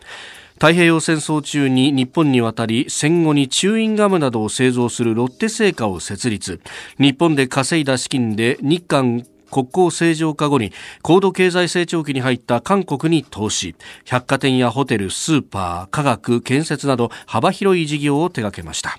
[0.60, 6.60] 太平洋戦争中に日本に渡り戦後にチューインガムなどを製造するロッテ製菓を設立。
[6.98, 10.70] 日本で稼いだ資金で日韓国交正常化後に
[11.00, 13.74] 高度経済成長期に入った韓国に投資。
[14.04, 18.98] 百貨店やホテルスーパー科学建設など幅広い事業を手掛けました。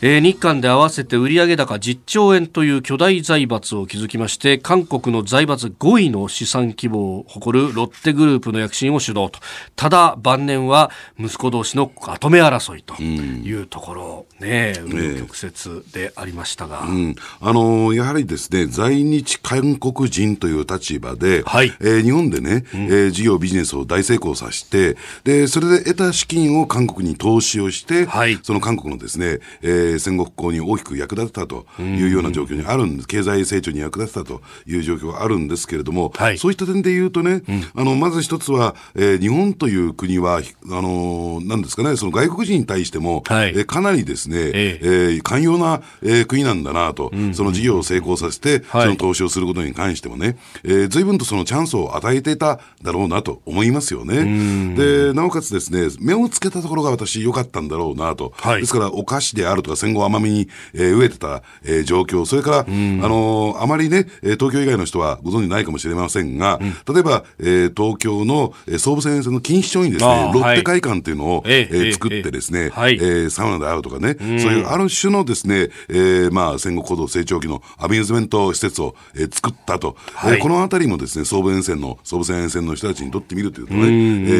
[0.00, 9.40] えー、日韓で合わせて売上高10兆円という巨大財閥を築きまして韓国の財閥5位の資産規模を誇るロッテグループの躍進を主導と。
[9.74, 21.72] ただ晩年は息子同士の後目争いというところ、うん、ね紆曲折でありましたが、うん、あのー、やはりですね在日韓国人という立場で、はい。
[21.80, 54.74] えー、日本でね、うん、えー、事業ビジネスを大成功させてでそれで得た資金を韓国に投資をして、はい、その韓国のですね、えー戦後復興に大きく役立てたというような状況にあるんです、経済成長に役立てたという状況があるんですけれども、はい、そういった点で言うとね、うん、あのまず一つは、えー、日本という国は、あのなんですかね、その外国人に対しても、はい、えー、かなりですね、えー、えー、寛容な、えー、国なんだなと、うん、その事業を成功させて、その投資をすることに関してもね、えー、随分とそのチャンスを与えていただろうなと思いますよね。
[54.76, 58.32] で、なおかつですね、目をつけたところが私良かったんだろうなと。
[58.36, 83.86] はい、ですから、お菓子であるとか戦後甘みに、えー、飢えてた、えー、状況、それから、あのー、あまりね、東京以外の人はご存じないかもしれませんが、うん、例えば、えー、東京の、えー、総武線線の錦糸町にですね、ロッテ会館っていうのを、えー、作ってですね、えー、えー、サウナであるとかね、そういうある種のですね、えー、まあ、戦後高度成長期のアミューズメント施設を、えー、作ったと、はい、えー、このあたりもですね、総武沿線の、総武線沿線の人たちにとってみるというとね、え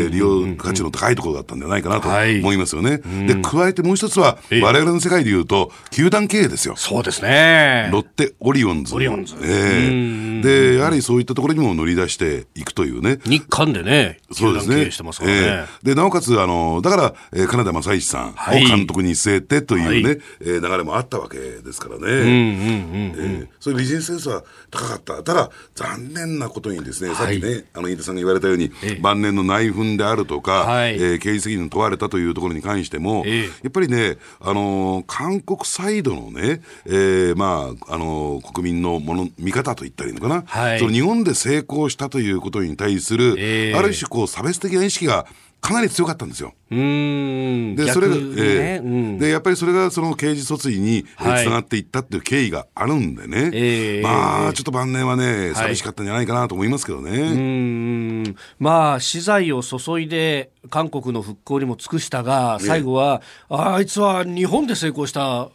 [0.07, 2.99] ー、利用価値の高いところだったんじゃないかなと思いますよね。
[3.27, 6.75] で、加えてもう一つは、我々の世界ででいうと、球団経営ですよ。
[6.77, 7.91] そうですね。
[7.93, 8.95] ロッテ、オリオンズ。
[8.95, 9.35] オリオンズ。
[9.43, 13.19] ええー、で、やはりそういったところにも乗り出していくというね。
[13.25, 14.91] 日韓でね、そうですね。
[14.91, 15.39] してますからね。
[15.39, 22.01] えー、で、なおかつ、あの、だから、えー、金田正一さんを監督に据えてというね、はい、えー、流れもあったわけですからね。
[22.01, 25.23] うんうんうん、えー、そういうビジネスセンスは高かった。
[25.23, 28.71] ただ、残念なことにですね、さっきね、あの、飯田さんが言われたように、
[29.03, 45.27] 晩年の内紛であるとか、はい、えー、刑事責任を問われたというところに関しても、やっぱりね、あのー、韓国サイドのね、えー、まあ、あのー、国民のもの、見方と言ったらいいのかな、はい、その日本で成功したということに対する、えー、ある種こう差別的な意識が
[45.61, 46.55] かなり強かったんですよ。
[46.71, 47.75] うん。
[47.75, 57.11] で、それが、ね、えー、うん、で、やっぱりそれがその刑事訴追につながっていったっていう経緯があるんでね、えー、まあ、ちょっと晩年はね、寂しかったんじゃないかなと思いますけどね。
[57.11, 58.37] はい、うん。
[58.59, 63.19] まあ、資材を注いで、韓国の復興にも尽くしたが、最後は、
[63.51, 65.51] ね、あいつは日本で成功した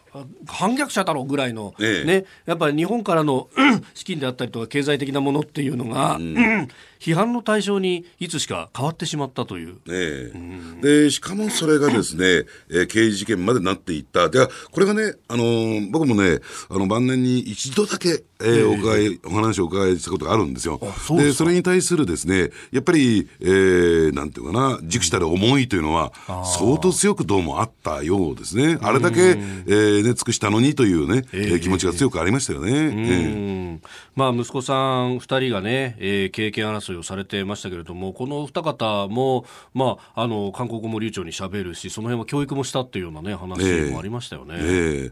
[0.47, 3.49] 反逆者だろうぐらいの、ええ、ね、やっぱり日本からの
[3.93, 6.67] 資金であったりとか経済的なものっていうのが、うん、
[6.99, 9.77] 批判の対象にいつしか変わってしまったという。
[9.89, 14.29] えうん、でしかもそれがですね、えー、刑事事件までなっていった。
[14.29, 20.79] でこれがね、あのー、僕もね、あの晩年に一度だけ、えー、お伺い、お話をお伺いしたことがあるんですよ。
[21.05, 26.11] そでそれに対するですね、やっぱり、えー、なんていうかな、熟したる思いというのは、
[26.45, 28.77] 相当強くどうもあったようですね。
[28.81, 32.71] あれだけ、えー、ね、尽くしたのにというね、えー、気持ちが強くありましたよね。
[32.71, 33.79] えー、
[34.15, 44.55] まあ、息子さん2人がね、えー、経験争いをされてましたけれども、この二方も、まあ、あの、韓国語も流暢にしゃべるし、その辺は教育もしたっていうようなね、話もありましたよね。
[44.57, 45.11] えー、えー、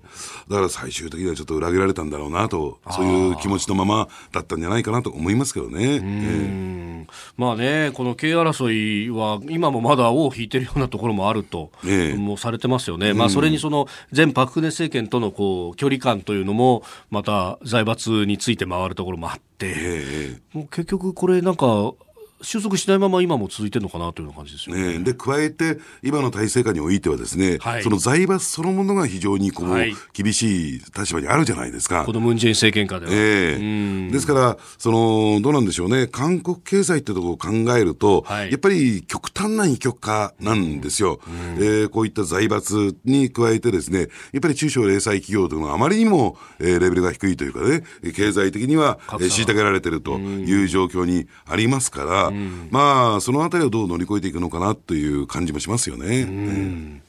[0.50, 5.96] だから最終的にはちょっと裏切られたんだろうなと、そういう気持ちのままだったんじゃないかなと思いますけどね。
[5.96, 7.06] えー、
[7.38, 13.14] まあね、この経営争いは、今もまだ尾を引いてるようなところもあると、えー、もうされてますよね。
[13.14, 21.94] まあ、それにその、前パククネ政権とのこう距離感というのも、また財閥について回るところもあって、えー、もう結局これなんか、
[22.42, 24.98] 収束しないまま今も続いてるのかなというような感じですよね。
[24.98, 32.06] ねで、加えて、今の体制下においてはですね、はい、その財閥そのものが非常にこう、はい、厳しい立場にあるじゃないですか。
[32.06, 33.12] このムンジェイン政権下では。
[33.14, 41.20] えー、ですから、その、どうなんでしょうね、韓国経済ってところを考えると、はい、やっぱり極端な二極化なんですよ。
[41.58, 52.31] えー、こういった財閥に加えてですね、やっぱり中小零細企業というのはあまりにも、えー、レベルが低いというかね、経済的には、えー、虐げられてるという状況にありますから、
[52.72, 56.22] まあ、そのあたりをどう乗り越えていくのかなという感じもしますよね。
[56.22, 57.02] うん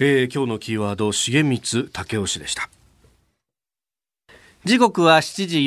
[0.00, 2.68] えー、今日のキーワード、重光武雄氏でした。
[4.68, 5.58] 時刻は7時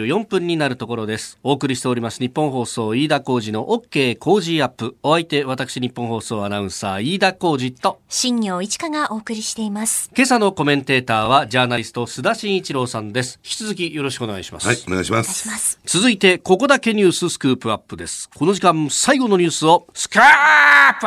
[0.00, 1.38] 44分になるところです。
[1.44, 4.96] お送りしております日本放送飯田浩二の OK 工事アップ。
[5.04, 10.10] お相手、私日本放送アナウンサー飯田浩二と新業一華がお送りしています。
[10.12, 13.38] 今朝のコメンテーターはジャーナリスト須田慎一郎さんです。
[13.44, 14.66] 引き続きよろしくお願いします。
[14.66, 15.78] はい、お願いします。
[15.86, 18.28] 続いて、ここだけニューススクープアップです。
[18.34, 21.06] この時間、最後のニュースをスクープアップ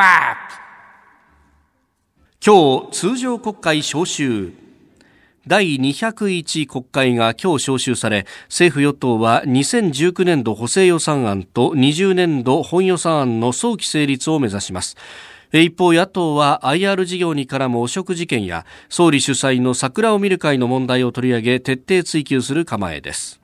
[2.46, 4.71] 今日、通常国会召集。
[5.48, 14.98] 第201国会が今日召集され政府与党は2019年度補正予算案と20年度本予算案の早期成立を目指します。
[15.52, 23.41] 一方野党は IR 事業に絡む汚職事件や総理主催の桜を見る会の問題を取り上げ徹底追及する構えです。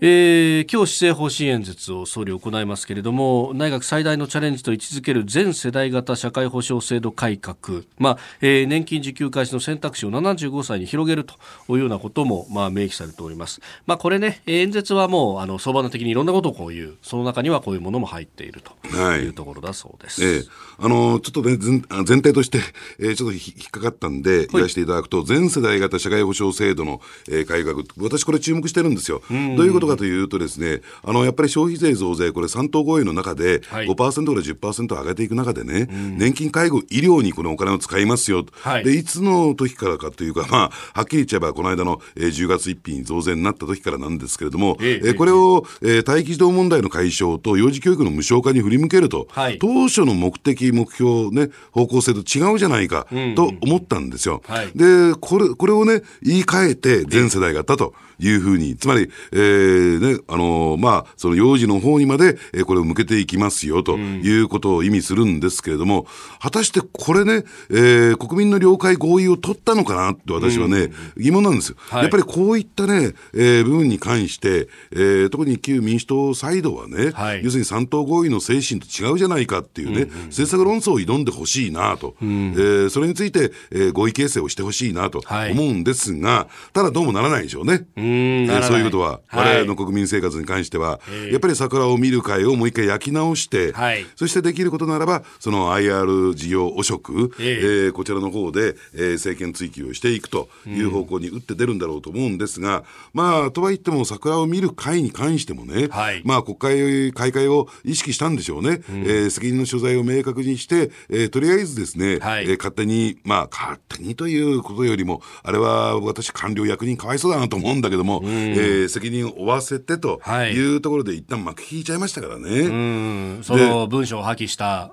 [0.00, 11.34] えー、今日施政方針演説を総理行いますけれども内閣最大のチャレンジと位置づける全世代型社会保障制度改革、まあえー、年金受給開始の選択肢を75歳に広げると
[11.70, 18.72] いうようなことも、まあ、明記されております、まあ、これね演説はもうあの相場の的にいろんなことをこういうその中にはこういうものも入っていると。
[19.16, 19.26] い。
[19.26, 20.38] うところだそうです、はい、え。
[20.38, 20.46] ー、
[20.78, 22.60] あのちょっとね全体として、
[23.00, 29.22] えー、ちょっと引っかかったんで言わせていただくと、全世代型社会保障制度の、えー、改革私これ注目してるんですよ。
[29.28, 38.44] どういうことかというとですね、あの、やっぱり消費税増税、これ3党合意の中で5%から10%上げていく中でね、年金、介護、医療にこのお金を使いますよ。
[38.60, 54.42] はい、で、いつの時からかというか、まあ、はっきり言っちゃえば、この間の、えー、10月1日に増税になった時からなんですけれども、えー、これを、えー、待機児童問題の解消と幼児教育の無償化に振り向けると、はい、当初の目的、目標、ね、方向性と違うじゃないか、と思ったんですよ。
[54.46, 66.06] はい、で、これ、これをね、言い換えて全世代型というふうに、つまり、えー、ね、あのー、まあ、その幼児の方にまで、えー、これを向けていきますよということを意味するんですけれども、
[66.40, 71.76] 果たしてこれね、えー、国民の了解合意を取ったのかなって私はね、疑問なんですよ。
[71.78, 87.86] はい、やっぱりこういったね、えー、部分に関して、えー、特に旧民主党サイドはね、はい、要するに三党合意の精神と違うじゃないかっていうね、うんうん、政策論争を挑んでほしいなと、うん、えー、それについて、えー、合意形成をしてほしいなと思うんですが、はい、ただどうもならないでしょうね。
[87.96, 91.00] うえー、そういうことは、はい、我々の国民生活に関しては、
[91.30, 108.80] やっぱり桜を見る会をもう一回焼き直して、はい、そしてできることならば、その IR 事業汚職、えー、えー、こちらの方で、えー、政権追及をしていくという方向に打って出るんだろうと思うんですが、まあ、とはいっても桜を見る会に関してもね、はい、まあ、国会開会を意識したんでしょうね。
[108.88, 120.20] うん、えー、責任の所在を明確にして、えー、とりあえずですね、はい、えー、勝手に、まあ、勝手にということよりも、あれは私官僚役人かわいそうだなと思うんだけども、うん、えー、責任を負わせてと
[120.52, 120.76] い。
[120.76, 122.60] うところで一旦幕引いちゃいましたからね。
[122.60, 124.92] うん、その文章を破棄した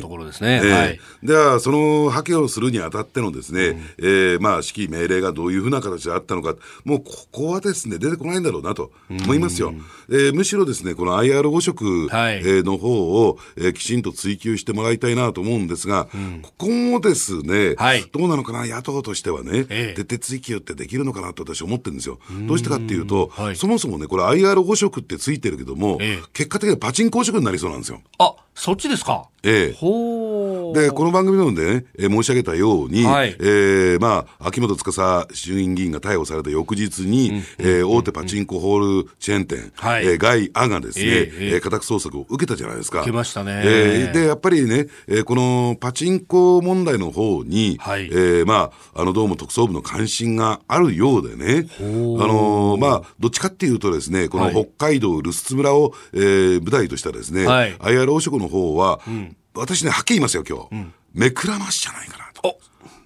[0.00, 0.60] ところですね。
[0.62, 9.72] えー、はい、では、その破棄をするにあたってのですね、うん、えー、まあ、指揮命令がどういうふうな形であったのか、もうここはですね、出てこないんだろうなと思いますよ。
[10.08, 22.18] えー、むしろですね、この IR 汚職、はい、えー、の方を、えー、きちんと追及してもらいたいなと思うんですが、うん、ここもですね、はい、どうなのかな、野党としてはね、えー、徹底追及ってできるのかなと私は思ってるんですよ。
[22.46, 28.00] どうしてかっていうと、はい、そもそもね、これ IR 汚職ってついてるけども、えー、結果的にはパチンコ汚職になりそうなんですよ。
[28.18, 29.28] あそっちですか？
[29.42, 29.72] ええ。
[29.72, 43.00] で、この番組なのでね、えー、申し上げたように、はい、えー、まあ、秋元司衆院議員が逮捕された翌日に、うん、えー、大手パチンコホールチェーン店、はい、えー、ガイアがですね、えー、えー、家宅捜索を受けたじゃないですか。
[43.00, 43.62] 受けましたね。
[43.64, 60.68] えー、で、やっぱりね、えー、このパチンコ問題の方に、はい、えー、まあ、あの、どうも特捜部の関心があるようでね、あのー、まあ、どっちかっていうとですね、この北海道留守津村を、えー、舞台としたですね、はい、IR 汚職の方は、うん、私ね、はっきり言いますよ、今日。
[60.72, 62.58] うん、目くらましじゃないかなと。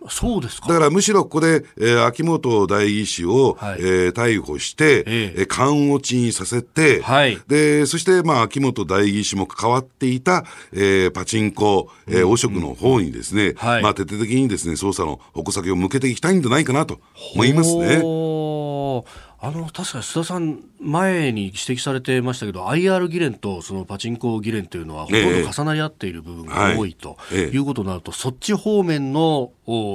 [0.09, 0.69] そうですか。
[0.69, 17.01] だからむしろここで、えー、秋元代議士を、はい、えー、逮捕して、えー、勘落ちにさせて、はい、で、そして、まあ、秋元代議士も関わっていた、えー、パチンコ、えー、汚職の方にですね、はい、まあ、徹底的にですね、捜査の矛先を向けていきたいんじゃないかなと
[17.35, 18.03] 思いますね。
[19.45, 27.59] あの確かに須田さん、前に指摘されてましたけど、IR 議連とそのパチンコ議連というのは、ほとんど重なり合っている部分が多いとい。
[27.59, 29.53] うことになると、そっち方面の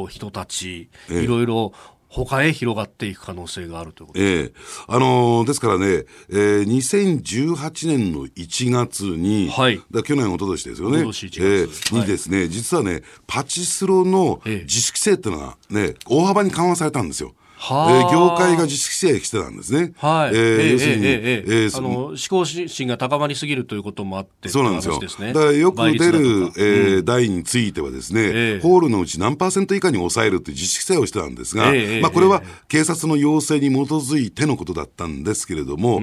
[0.09, 1.73] 人たち、いろいろ
[2.09, 4.51] 他へ広がっていく可能性があるということです、ええ。
[4.87, 17.33] あのー、ですからね、えー、2018年の1月に、はい、だ去年、おととしですよね、えー、にですね、はい、実はね、パチスロの自主規制っていうのがね、大幅に緩和されたんですよ。
[17.61, 19.91] はあ、業界が自主規制してたんですね。
[19.97, 20.35] はい。
[20.35, 24.97] えー、要するに、ええー、あの、思考心が高まりすぎるということもあって、そうなんですよ。
[25.09, 26.19] すね、だからよく出る、
[26.57, 35.97] えー、台についてはですね、えー、ホールのうち何パーセント以下に抑えるって自主規制をしてたんですが、えー、まあこれは警察の要請に基づいてのことだったんですけれども、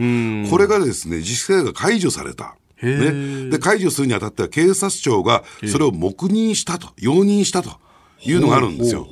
[0.50, 2.56] これがですね、自主規制が解除された。
[2.82, 7.85] ね、で解除するにあたっては警察庁がそれを黙認したと、容認したと。
[8.22, 9.06] いうのがあるんですよ。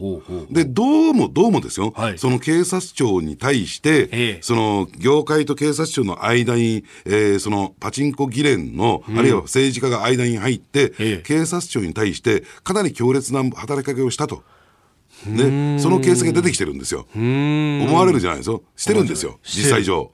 [0.51, 14.43] で、どうもどうもですよ、はい、その警察庁に対して、その業界と警察庁の間に、えー、そのパチンコ議連の、うん、あるいは政治家が間に入って、警察庁に対してかなり強烈な働きかけをしたと。
[15.27, 17.07] ね、その形跡が出てきてるんですよ。
[17.15, 18.63] 思われるじゃないですよ。
[18.77, 20.13] してるんですよ、実際上。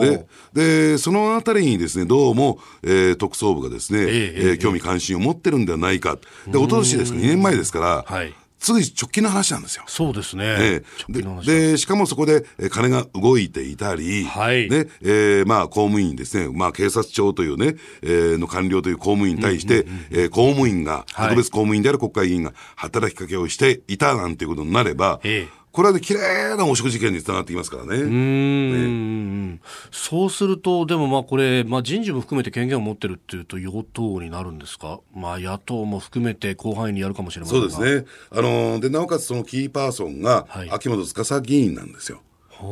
[0.00, 6.18] で、で、そのあたりにですね、どうも、えー、特捜部がですね、えー、えー、興味関心を持ってるんではないか。
[6.46, 9.84] で、おととしですか、2年前ですから、はい、つい直近の話なんですよ。
[9.86, 10.82] そうですね。
[11.08, 14.68] でで、しかもそこで金が動いていたり、はい。
[14.68, 27.98] ね、えー、まあ、公務員ですね、まあ、警察庁というね、えー、の官僚という公務員に対して、え公務員が、特別公務員である国会議員が働きかけをしていたなんていうことになれば、えーこれはね、綺麗な汚職事件につながってきますからね。
[27.98, 29.60] うん、ね、
[29.92, 38.06] そうすると、でもまあこれ、まあ、人事も含めて権限を持ってるっていうと、与党になるんですか、まあ、野党も含めて広範囲にやるかもしれませんそうですね。
[38.32, 42.22] あのでなおかつそのキーパーソンが、秋元司議員なんですよ。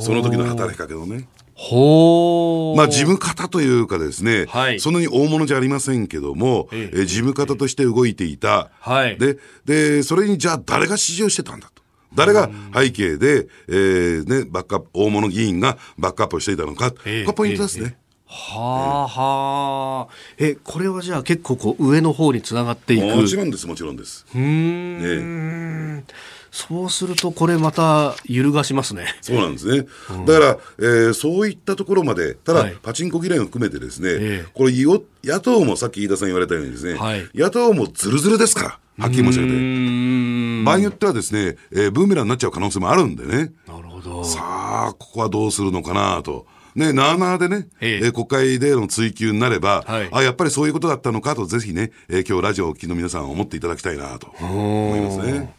[0.01, 1.29] その時の働きかけのね。
[1.55, 7.07] ほまあ、事務方というかですね、はい、そんなに大物じゃありませんけども、ええ。
[7.07, 11.86] 事務方として動いていた、はい、でで、それにじゃあ誰が指示をしてたんだと。
[12.17, 17.97] 誰が背景で、えー、ね、バックアップ、大物議員がバックアップをしていたのか、これポイントですね。
[18.29, 20.15] はあはあ。
[20.39, 24.27] え、これはじゃあ結構こう上の方につながっていくもちろんです、もちろんです。
[24.35, 25.99] うん。
[25.99, 26.05] ね
[26.51, 29.15] そうすると、これまた揺るがしますね。
[29.21, 29.87] そうなんですね。
[30.11, 34.73] うん、だから、えー、そういったところまで、ただ、はい、パチンコ嫌いも含めてですね、えー、これ
[35.23, 39.59] 野党もさっき飯田さん言われたようにですね、はい、野党もずるずるですから、はっきり申し上げて。
[40.67, 43.53] 場合によってはですね、えー、ブーメランになっちゃう可能性もあるんでね。
[43.67, 44.25] なるほど。
[44.25, 46.47] さあ、ここはどうするのかなと。
[46.75, 55.55] ね、なあなあでね、ええ国会での追及になれば、はい、あ、やっぱりそういうことだったのかと、ぜひね、えー、今日ラジオをお聞きの皆さん思っていただきたいなと思いますね。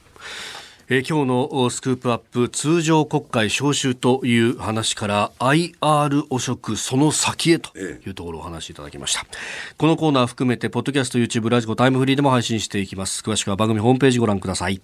[0.89, 9.25] えー、今日のスクープアップ通常国会召集という話から IR 汚職その先へというところをお話しいただきました、
[9.77, 14.81] このコーナー含めてポッドキャスト YouTube ラジコタイムフリーでも配信していきます詳しくは番組ホームページご覧ください